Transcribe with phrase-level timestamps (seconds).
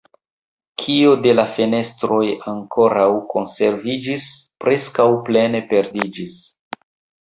[0.83, 2.23] Kio de la fenestroj
[2.55, 3.07] ankoraŭ
[3.37, 4.29] konserviĝis,
[4.67, 6.45] preskaŭ plene perdiĝis.